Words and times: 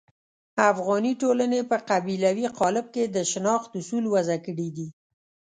افغاني 0.73 1.11
ټولنې 1.21 1.59
په 1.69 1.77
قبیلوي 1.89 2.45
قالب 2.59 2.85
کې 2.93 3.03
د 3.15 3.17
شناخت 3.31 3.69
اصول 3.79 4.03
وضع 4.13 4.37
کړي 4.47 4.69
دي. 4.77 4.87